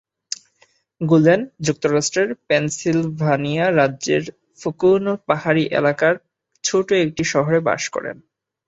[1.01, 4.23] গুলেন যুক্তরাষ্ট্রের পেনসিলভানিয়া রাজ্যের
[4.61, 6.13] ফোকোনো পাহাড়ি এলাকার
[6.63, 8.17] ছোট একটি শহরে বাস করেন।